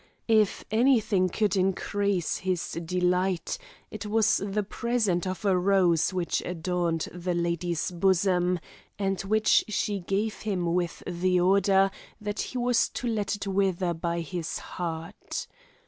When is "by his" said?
13.93-14.57